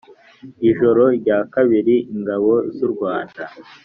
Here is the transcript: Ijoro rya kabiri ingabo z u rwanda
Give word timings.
Ijoro 0.69 1.03
rya 1.19 1.37
kabiri 1.53 1.95
ingabo 2.13 2.51
z 2.75 2.77
u 2.85 2.87
rwanda 2.93 3.43